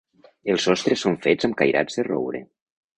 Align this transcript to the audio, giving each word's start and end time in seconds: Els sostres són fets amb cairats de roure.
Els 0.53 0.65
sostres 0.69 1.05
són 1.07 1.19
fets 1.27 1.49
amb 1.51 1.59
cairats 1.63 2.01
de 2.01 2.09
roure. 2.13 2.47